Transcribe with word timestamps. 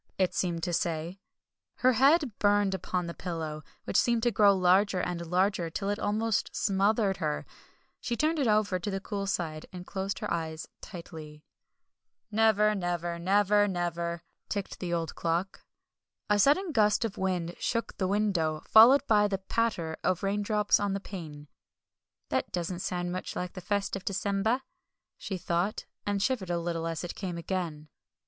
it 0.17 0.33
seemed 0.33 0.63
to 0.63 0.73
say. 0.73 1.19
Her 1.75 1.93
head 1.93 2.31
burned 2.39 2.73
upon 2.73 3.05
the 3.05 3.13
pillow, 3.13 3.61
which 3.83 3.95
seemed 4.01 4.23
to 4.23 4.31
grow 4.31 4.55
larger 4.55 4.99
and 4.99 5.23
larger, 5.27 5.69
till 5.69 5.89
it 5.91 5.99
almost 5.99 6.49
smothered 6.55 7.17
her. 7.17 7.45
She 7.99 8.15
turned 8.17 8.39
it 8.39 8.47
over 8.47 8.79
to 8.79 8.89
the 8.89 8.99
cool 8.99 9.27
side, 9.27 9.67
and 9.71 9.85
closed 9.85 10.17
her 10.17 10.33
eyes 10.33 10.67
tightly. 10.81 11.45
"Never 12.31 12.73
never! 12.73 13.19
Never 13.19 13.67
never!" 13.67 14.23
ticked 14.49 14.79
the 14.79 14.91
old 14.91 15.13
clock. 15.13 15.63
A 16.31 16.39
sudden 16.39 16.71
gust 16.71 17.05
of 17.05 17.19
wind 17.19 17.53
shook 17.59 17.95
the 17.99 18.07
window, 18.07 18.63
followed 18.65 19.05
by 19.05 19.27
the 19.27 19.37
patter 19.37 19.97
of 20.03 20.23
raindrops 20.23 20.79
on 20.79 20.93
the 20.93 20.99
pane. 20.99 21.47
"That 22.29 22.51
doesn't 22.51 22.79
sound 22.79 23.11
much 23.11 23.35
like 23.35 23.53
the 23.53 23.61
first 23.61 23.95
of 23.95 24.03
December," 24.03 24.63
she 25.15 25.37
thought, 25.37 25.85
and 26.07 26.23
shivered 26.23 26.49
a 26.49 26.57
little 26.57 26.87
as 26.87 27.03
it 27.03 27.13
came 27.13 27.37
again. 27.37 27.87